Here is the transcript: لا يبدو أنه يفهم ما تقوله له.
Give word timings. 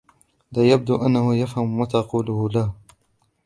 لا 0.51 0.63
يبدو 0.69 0.95
أنه 1.05 1.35
يفهم 1.35 1.79
ما 1.79 1.85
تقوله 1.85 2.49
له. 2.49 2.73